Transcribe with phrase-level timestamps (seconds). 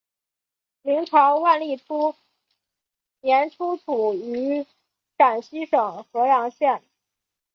[0.81, 2.15] 明朝万历初
[3.19, 4.65] 年出土于
[5.15, 6.81] 陕西省郃阳县。